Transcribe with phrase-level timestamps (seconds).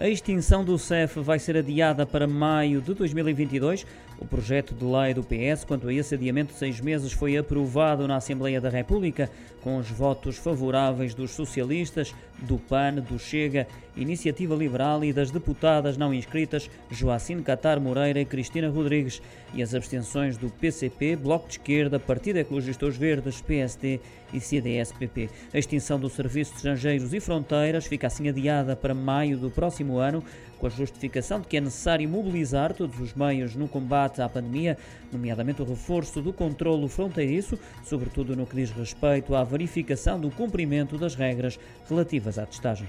[0.00, 3.84] A extinção do CEF vai ser adiada para maio de 2022.
[4.20, 8.06] O projeto de lei do PS quanto a esse adiamento de seis meses foi aprovado
[8.06, 9.28] na Assembleia da República
[9.60, 13.66] com os votos favoráveis dos socialistas, do PAN, do Chega,
[13.96, 19.20] Iniciativa Liberal e das deputadas não inscritas Joacine Catar Moreira e Cristina Rodrigues
[19.52, 24.00] e as abstenções do PCP, Bloco de Esquerda, Partido Ecologistas Verdes, PSD
[24.32, 25.30] e CDS-PP.
[25.52, 29.87] A extinção do Serviço de Estrangeiros e Fronteiras fica assim adiada para maio do próximo
[29.88, 30.22] próximo ano,
[30.58, 34.76] com a justificação de que é necessário mobilizar todos os meios no combate à pandemia,
[35.12, 40.98] nomeadamente o reforço do controlo fronteiriço, sobretudo no que diz respeito à verificação do cumprimento
[40.98, 41.58] das regras
[41.88, 42.88] relativas à testagem.